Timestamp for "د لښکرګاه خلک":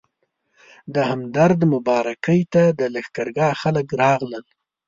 2.79-3.87